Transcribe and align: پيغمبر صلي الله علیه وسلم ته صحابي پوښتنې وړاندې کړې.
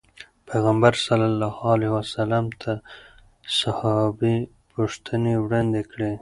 پيغمبر 0.49 0.93
صلي 1.05 1.27
الله 1.31 1.55
علیه 1.73 1.91
وسلم 1.99 2.45
ته 2.61 2.71
صحابي 3.59 4.35
پوښتنې 4.71 5.33
وړاندې 5.43 5.81
کړې. 5.91 6.11